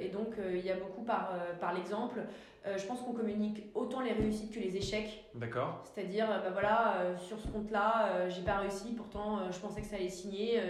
[0.00, 2.20] et donc, il y a beaucoup par, par l'exemple.
[2.64, 5.24] je pense qu'on communique autant les réussites que les échecs.
[5.34, 5.84] D'accord.
[5.84, 10.08] C'est-à-dire, bah voilà, sur ce compte-là, j'ai pas réussi, pourtant je pensais que ça allait
[10.08, 10.60] signer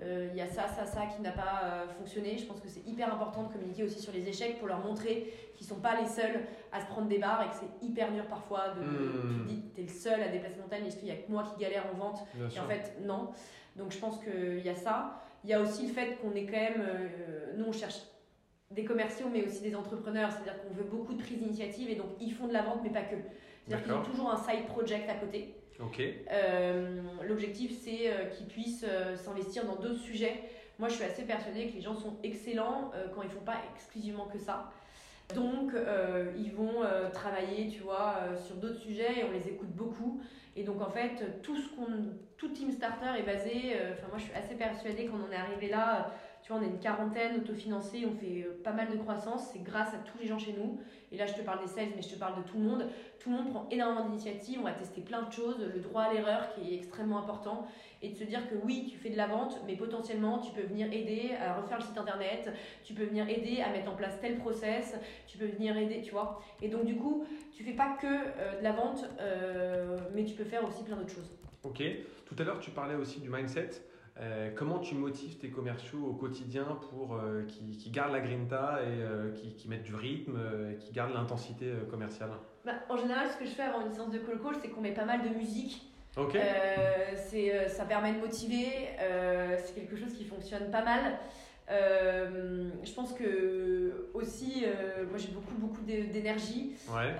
[0.00, 2.38] il euh, y a ça, ça, ça qui n'a pas euh, fonctionné.
[2.38, 5.32] Je pense que c'est hyper important de communiquer aussi sur les échecs pour leur montrer
[5.56, 8.12] qu'ils ne sont pas les seuls à se prendre des barres et que c'est hyper
[8.12, 8.80] dur parfois de.
[8.80, 9.28] Hmm.
[9.32, 11.30] Tu te dis, tu es le seul à déplacer montagne, est-ce qu'il y a que
[11.30, 12.20] moi qui galère en vente
[12.54, 13.30] Et en fait, non.
[13.74, 15.20] Donc je pense qu'il y a ça.
[15.42, 16.80] Il y a aussi le fait qu'on est quand même.
[16.80, 18.02] Euh, nous, on cherche
[18.70, 20.30] des commerciaux, mais aussi des entrepreneurs.
[20.30, 22.90] C'est-à-dire qu'on veut beaucoup de prises d'initiative et donc ils font de la vente, mais
[22.90, 23.16] pas que.
[23.66, 25.57] C'est-à-dire qu'ils ont toujours un side project à côté.
[26.32, 30.42] Euh, l'objectif, c'est euh, qu'ils puissent euh, s'investir dans d'autres sujets.
[30.78, 34.26] Moi, je suis assez persuadée que les gens sont excellents quand ils font pas exclusivement
[34.26, 34.70] que ça.
[35.34, 35.72] Donc,
[36.36, 40.20] ils vont travailler, tu vois, sur d'autres sujets et on les écoute beaucoup.
[40.54, 43.74] Et donc, en fait, tout ce qu'on, tout Team Starter est basé.
[43.90, 46.14] Enfin, moi, je suis assez persuadée qu'on en est arrivé là.
[46.54, 49.50] On est une quarantaine autofinancée, on fait pas mal de croissance.
[49.52, 50.80] C'est grâce à tous les gens chez nous.
[51.10, 52.84] Et là, je te parle des sales, mais je te parle de tout le monde
[53.18, 56.12] tout le monde prend énormément d'initiatives, on va tester plein de choses, le droit à
[56.12, 57.66] l'erreur qui est extrêmement important,
[58.00, 60.62] et de se dire que oui, tu fais de la vente, mais potentiellement tu peux
[60.62, 62.50] venir aider à refaire le site internet,
[62.84, 64.94] tu peux venir aider à mettre en place tel process,
[65.26, 66.40] tu peux venir aider, tu vois.
[66.62, 70.34] Et donc du coup, tu fais pas que euh, de la vente, euh, mais tu
[70.34, 71.30] peux faire aussi plein d'autres choses.
[71.64, 71.82] Ok,
[72.24, 73.70] tout à l'heure tu parlais aussi du mindset.
[74.20, 79.00] Euh, comment tu motives tes commerciaux au quotidien pour euh, qu'ils gardent la grinta et
[79.00, 80.38] euh, qui, mettent du rythme
[80.72, 82.30] et qui gardent l'intensité commerciale?
[82.64, 84.80] Bah, En général, ce que je fais avant une séance de call call, c'est qu'on
[84.80, 85.84] met pas mal de musique.
[86.16, 86.36] Ok.
[87.68, 88.66] ça permet de motiver,
[89.58, 91.18] c'est quelque chose qui fonctionne pas mal.
[91.68, 94.64] Je pense que aussi,
[95.08, 96.72] moi j'ai beaucoup, beaucoup d'énergie.
[96.88, 97.14] Ouais.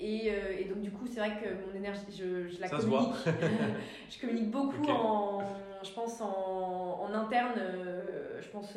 [0.00, 0.28] Et,
[0.60, 3.14] et, donc, du coup, c'est vrai que mon énergie, je, je la Ça communique.
[4.10, 5.42] je communique beaucoup en,
[5.82, 7.60] je pense, en, en interne,
[8.40, 8.74] je pense,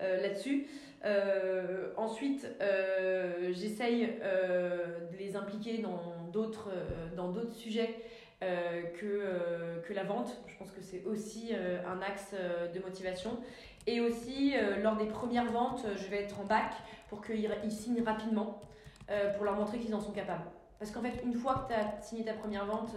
[0.00, 0.66] là-dessus.
[1.04, 7.94] Euh, ensuite, euh, j'essaye euh, de les impliquer dans d'autres euh, dans d'autres sujets
[8.42, 10.40] euh, que, euh, que la vente.
[10.46, 12.34] Je pense que c'est aussi euh, un axe
[12.74, 13.38] de motivation.
[13.86, 16.72] Et aussi, lors des premières ventes, je vais être en bac
[17.08, 18.60] pour qu'ils ils signent rapidement
[19.34, 20.44] pour leur montrer qu'ils en sont capables.
[20.78, 22.90] Parce qu'en fait, une fois que tu as signé ta première vente,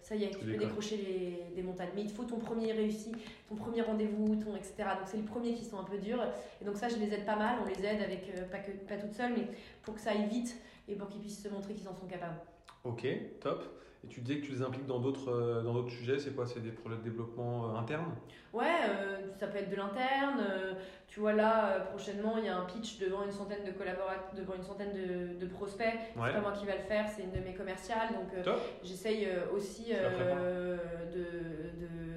[0.00, 1.90] ça y est, tu peux décrocher les, des montagnes.
[1.94, 3.12] Mais il te faut ton premier réussi,
[3.46, 4.74] ton premier rendez-vous, ton etc.
[4.78, 6.24] Donc c'est les premiers qui sont un peu durs.
[6.62, 7.58] Et donc ça, je les aide pas mal.
[7.62, 9.46] On les aide avec, pas, que, pas toutes seules, mais
[9.82, 10.56] pour que ça aille vite
[10.88, 12.40] et pour qu'ils puissent se montrer qu'ils en sont capables.
[12.84, 13.06] Ok,
[13.38, 13.82] top.
[14.04, 16.44] Et tu disais que tu les impliques dans d'autres euh, dans d'autres sujets, c'est quoi?
[16.46, 18.12] C'est des projets de développement euh, interne?
[18.52, 20.40] Ouais, euh, ça peut être de l'interne.
[20.40, 20.72] euh,
[21.06, 24.54] tu vois là, prochainement, il y a un pitch devant une centaine de collaborateurs, devant
[24.54, 25.86] une centaine de, de prospects.
[26.16, 26.22] Ouais.
[26.26, 28.08] C'est pas moi qui va le faire, c'est une de mes commerciales.
[28.08, 32.11] Donc euh, j'essaye aussi de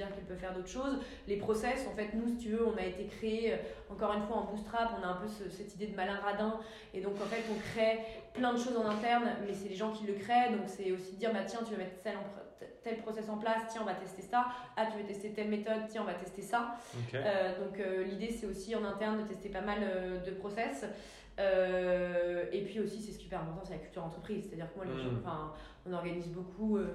[0.00, 0.98] dire qu'elle peut faire d'autres choses.
[1.28, 3.56] Les process, en fait, nous, si tu veux, on a été créé, euh,
[3.90, 4.90] encore une fois, en bootstrap.
[4.98, 6.58] On a un peu ce- cette idée de malin radin.
[6.94, 7.98] Et donc, en fait, on crée
[8.32, 10.50] plein de choses en interne, mais c'est les gens qui le créent.
[10.50, 13.36] Donc, c'est aussi dire, bah, tiens, tu veux mettre tel, en pr- tel process en
[13.38, 14.46] place, tiens, on va tester ça.
[14.76, 16.76] Ah, tu veux tester telle méthode, tiens, on va tester ça.
[17.14, 20.84] Euh, donc euh, l'idée c'est aussi en interne de tester pas mal euh, de process.
[21.38, 24.44] Euh, et puis aussi c'est super important c'est la culture entreprise.
[24.46, 24.98] C'est-à-dire que moi les Mm.
[25.04, 25.52] gens, enfin,
[25.86, 26.86] on organise beaucoup euh,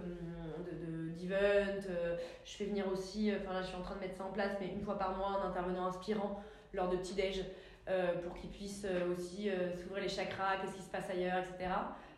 [0.59, 1.81] de- de- d'events.
[1.89, 4.23] euh, je fais venir aussi, euh, enfin là je suis en train de mettre ça
[4.25, 6.41] en place, mais une fois par mois un intervenant inspirant
[6.73, 7.43] lors de petits déj
[7.89, 9.49] euh, pour qu'ils puissent aussi
[9.81, 11.69] s'ouvrir les chakras, qu'est-ce qui se passe ailleurs, etc.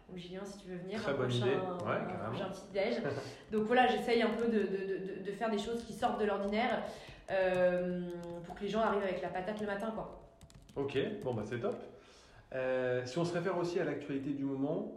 [0.10, 1.56] Donc Julien, si tu veux venir, Très un bonne prochain, idée.
[1.56, 3.02] un- Ouais, petit déj.
[3.52, 4.64] Donc voilà, j'essaye un peu de, de,
[5.20, 6.82] de, de faire des choses qui sortent de l'ordinaire
[7.30, 8.02] euh,
[8.46, 9.92] pour que les gens arrivent avec la patate le matin.
[9.94, 10.22] Quoi.
[10.78, 11.76] Ok, bon bah c'est top.
[12.54, 14.94] Euh, si on se réfère aussi à l'actualité du moment,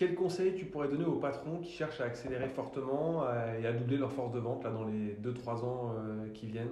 [0.00, 3.72] quel conseil tu pourrais donner aux patrons qui cherchent à accélérer fortement euh, et à
[3.72, 6.70] doubler leur force de vente là, dans les 2-3 ans euh, qui viennent?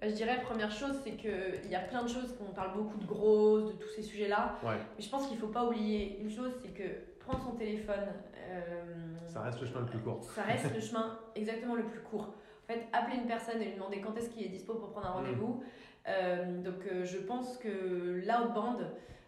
[0.00, 2.98] Bah, je dirais, première chose, c'est qu'il y a plein de choses qu'on parle beaucoup
[2.98, 4.56] de grosses, de tous ces sujets-là.
[4.64, 6.82] Ouais, Mais je pense qu'il ne faut pas oublier une chose, c'est que
[7.20, 8.08] prendre son téléphone,
[8.48, 8.82] euh,
[9.28, 10.24] ça reste le chemin le plus court.
[10.34, 12.34] ça reste le chemin exactement le plus court.
[12.64, 15.06] En fait, appeler une personne et lui demander quand est-ce qu'il est dispo pour prendre
[15.06, 15.24] un Mm.
[15.26, 15.62] rendez-vous.
[16.08, 18.84] Euh, donc, euh, je pense que l'outbound,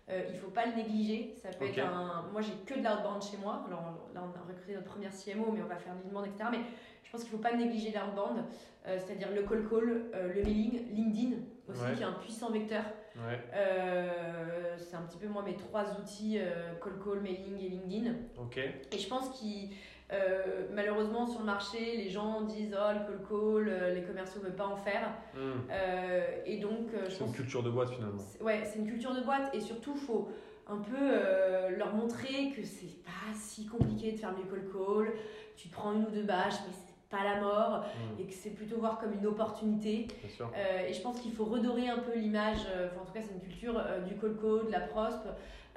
[0.09, 1.35] euh, il faut pas le négliger.
[1.43, 1.79] Ça peut Ok.
[1.79, 2.29] être un.
[2.33, 3.63] Moi, j'ai que de l'outbound chez moi.
[3.67, 6.51] Alors là, on a recruté notre première CMO, mais on va faire l'inbound, etc.
[6.53, 6.61] Mais
[7.05, 8.45] je pense qu'il faut pas négliger l'outbound,
[8.87, 11.37] euh, c'est-à-dire le call call, euh, le mailing, LinkedIn
[11.69, 11.95] aussi, Ouais.
[11.95, 12.85] qui est un puissant vecteur.
[13.17, 13.39] Ouais,
[14.79, 18.13] c'est un petit peu moi mes trois outils euh, call call, mailing et LinkedIn.
[18.93, 19.71] Et je pense qu'il
[20.13, 24.41] euh, malheureusement sur le marché, les gens disent oh le call call, euh, les commerciaux
[24.41, 25.09] ne veulent pas en faire.
[25.35, 25.39] Hmm.
[25.71, 28.21] Euh, et donc euh, C'est une culture de boîte finalement.
[28.23, 30.29] c'est- ouais c'est une culture de boîte et surtout faut
[30.69, 35.13] un peu euh, leur montrer que c'est pas si compliqué de faire du call call.
[35.57, 38.33] Tu te prends une ou deux bâches mais c'est pas la mort Hmm, et que
[38.33, 40.07] c'est plutôt voir comme une opportunité.
[40.23, 40.51] Bien sûr.
[40.57, 43.21] Euh, et je pense qu'il faut redorer un peu l'image, euh, enfin, en tout cas
[43.23, 45.27] c'est une culture euh, du colco, de la prospe,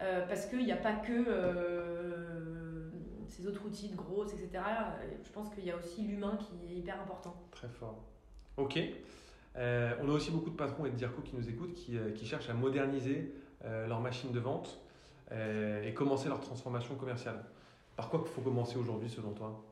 [0.02, 2.65] euh, parce qu'il n'y a pas que euh,
[3.36, 4.64] ces autres outils de grosses, etc.
[5.24, 7.36] Je pense qu'il y a aussi l'humain qui est hyper important.
[7.52, 8.04] Très fort.
[8.58, 8.80] Ok.
[9.58, 12.12] Euh, on a aussi beaucoup de patrons et de DIRCO qui nous écoutent, qui, euh,
[12.12, 14.80] qui cherchent à moderniser euh, leur machine de vente
[15.32, 17.44] euh, et commencer leur transformation commerciale.
[17.96, 19.64] Par quoi faut commencer aujourd'hui selon toi?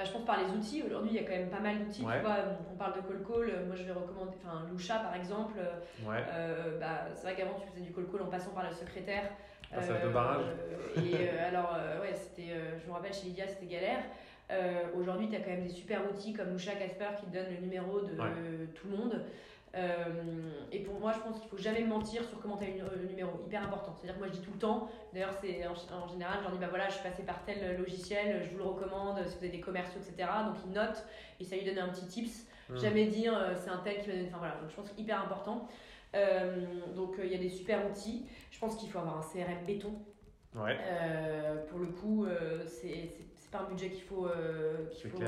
[0.00, 0.82] Bah, je pense par les outils.
[0.82, 2.02] Aujourd'hui, il y a quand même pas mal d'outils.
[2.04, 2.14] Ouais.
[2.16, 2.36] Tu vois,
[2.72, 3.66] on parle de call call.
[3.66, 5.58] Moi, je vais recommander, enfin, Lusha par exemple.
[6.06, 6.24] Ouais.
[6.32, 9.24] Euh, bah, c'est vrai qu'avant, tu faisais du call call en passant par le secrétaire.
[9.72, 10.44] Passage de barrage.
[10.96, 14.02] Et euh, alors, euh, ouais, c'était, euh, je me rappelle chez Lydia, c'était galère.
[14.50, 17.46] Euh, Aujourd'hui, tu as quand même des super outils comme Lusha Casper qui te donne
[17.54, 18.68] le numéro de Ouais.
[18.74, 19.22] tout le monde.
[19.76, 20.04] Euh,
[20.72, 23.06] et pour moi, je pense qu'il faut jamais mentir sur comment tu as eu le
[23.08, 23.30] numéro.
[23.46, 23.94] Hyper important.
[23.94, 24.88] C'est-à-dire que moi, je dis tout le temps.
[25.12, 28.42] D'ailleurs, c'est en, en général, j'en dis bah voilà, je suis passée par tel logiciel,
[28.44, 30.28] je vous le recommande si vous avez des commerciaux, etc.
[30.46, 31.04] Donc, ils notent
[31.38, 32.46] et ça lui donne un petit tips.
[32.70, 32.78] Hmm.
[32.78, 34.28] Jamais dire euh, c'est un tel qui va donner.
[34.28, 35.68] Enfin voilà, donc je pense que hyper important.
[36.14, 38.26] Euh, donc euh, il y a des super outils.
[38.50, 39.92] Je pense qu'il faut avoir un CRM béton.
[40.54, 40.76] Ouais.
[41.68, 42.26] Pour le coup,
[42.66, 43.10] c'est
[43.52, 44.28] pas un budget qu'il faut,
[44.92, 45.18] C'est faut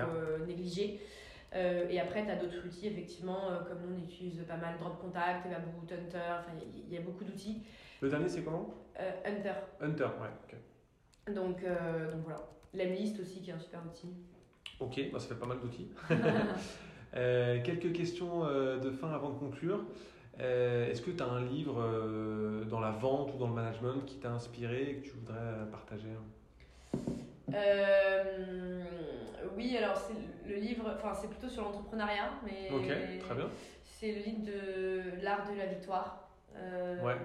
[0.46, 1.00] négliger.
[1.54, 4.78] Euh, et après, tu as d'autres outils, effectivement, euh, comme nous on utilise pas mal
[4.78, 6.52] Drop Contact, Hunter, enfin
[6.88, 7.62] il y, a beaucoup d'outils.
[8.00, 8.74] Le dernier, c'est comment?
[8.98, 10.30] Euh, Hunter, Hunter, ouais.
[11.28, 11.34] Ok.
[11.34, 12.40] donc, donc voilà.
[12.74, 14.08] Lemlist aussi qui est un super outil.
[14.80, 15.88] Ok, bah, ça fait pas mal d'outils.
[17.64, 19.84] Quelques questions de fin avant de conclure.
[20.38, 24.30] Est-ce que tu as un livre dans la vente ou dans le management qui t'a
[24.30, 26.08] inspiré et que tu voudrais partager?
[27.54, 28.82] Euh,
[29.56, 30.14] oui, alors c'est
[30.48, 32.68] le livre, enfin c'est plutôt sur l'entrepreneuriat, mais
[33.20, 33.48] très bien.
[33.84, 36.28] c'est le livre de l'art de la victoire.
[36.56, 37.16] Euh, Ouais,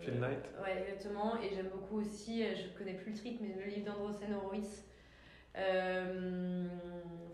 [0.00, 0.44] Phil Knight.
[0.62, 1.40] Ouais, exactement.
[1.40, 4.84] Et j'aime beaucoup aussi, euh, je connais plus le titre, mais le livre d'Androsen Horowitz.
[5.56, 6.64] Euh,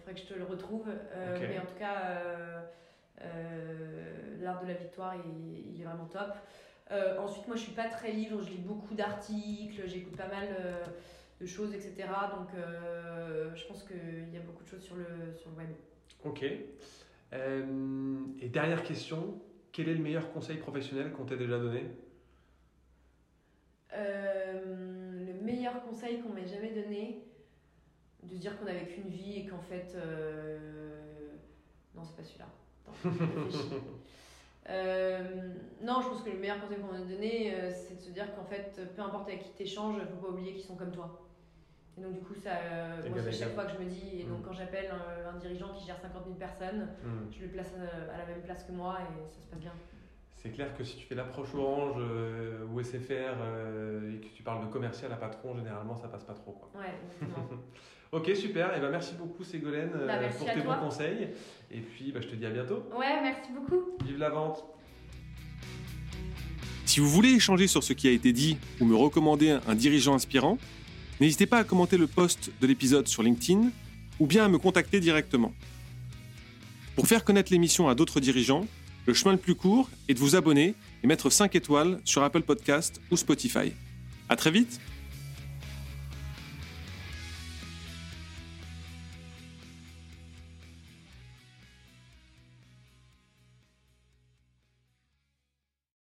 [0.01, 0.89] faudrait que je te le retrouve.
[1.15, 1.39] Euh.
[1.49, 2.61] Mais en tout cas, euh,
[3.23, 6.35] euh, l'art de la victoire, il, il est vraiment top.
[6.91, 10.49] Euh, ensuite, moi, je suis pas très livre, je lis beaucoup d'articles, j'écoute pas mal
[10.61, 10.85] euh,
[11.41, 12.09] de choses, etc.
[12.37, 15.69] Donc, euh, je pense qu'il y a beaucoup de choses sur le, sur le web.
[16.25, 16.45] Ok.
[17.33, 19.41] Euh, et dernière question,
[19.73, 21.85] quel est le meilleur conseil professionnel qu'on t'ait déjà donné?
[23.95, 27.23] Euh, le meilleur conseil qu'on m'ait jamais donné,
[28.23, 29.97] de se dire qu'on n'avait qu'une vie et qu'en fait.
[31.95, 32.49] Non, c'est pas celui-là.
[32.87, 33.75] Attends.
[34.69, 35.25] Euh,
[35.83, 38.35] non, je pense que le meilleur conseil qu'on m'a donné, euh, c'est de se dire
[38.35, 40.91] qu'en fait, peu importe avec qui tu échanges, il faut pas oublier qu'ils sont comme
[40.93, 41.23] toi.
[41.97, 44.25] Et donc, du coup, ça, euh, moi, c'est chaque fois que je me dis, et
[44.25, 44.43] donc Mm.
[44.45, 47.31] quand j'appelle un, un dirigeant qui gère 50 000 personnes, Hmm.
[47.33, 49.73] je le place euh, à la même place que moi et ça se passe bien.
[50.37, 52.01] C'est clair que si tu fais l'approche Orange
[52.73, 53.11] ou SFR
[54.15, 56.53] et que tu parles de commercial à patron, généralement ça passe pas trop.
[56.53, 56.71] Quoi.
[56.81, 56.95] Ouais.
[58.13, 58.75] Ok, super.
[58.77, 60.77] Et ben merci beaucoup Ségolène euh, Bah, merci pour tes toi.
[60.77, 61.29] bons conseils.
[61.71, 62.83] Et puis bah, je te dis à bientôt.
[62.99, 63.83] ouais, merci beaucoup.
[64.05, 64.65] Vive la vente
[66.87, 70.15] Si vous voulez échanger sur ce qui a été dit ou me recommander un dirigeant
[70.15, 70.59] inspirant,
[71.21, 73.71] n'hésitez pas à commenter le post de l'épisode sur LinkedIn
[74.21, 75.53] ou bien à me contacter directement.
[76.97, 78.67] Pour faire connaître l'émission à d'autres dirigeants,
[79.07, 82.43] le chemin le plus court est de vous abonner et mettre 5 étoiles sur Apple
[82.43, 83.73] Podcast ou Spotify.
[84.29, 84.81] À très vite